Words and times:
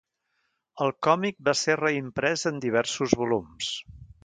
El 0.85 0.93
còmic 1.07 1.37
va 1.49 1.55
ser 1.59 1.77
reimprès 1.83 2.45
en 2.53 2.59
diversos 2.65 3.17
volums. 3.23 3.71